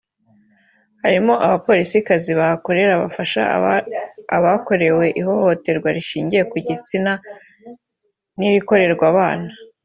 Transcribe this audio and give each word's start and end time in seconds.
harimo 1.03 1.33
abapolisikazi 1.45 2.31
bahakorera 2.39 2.93
bafasha 3.03 3.41
abakorewe 4.37 5.05
ihohoterwa 5.19 5.89
rishingiye 5.97 6.43
ku 6.51 6.57
gitsina 6.67 7.11
n’irikorerwa 8.37 9.05
abana 9.13 9.49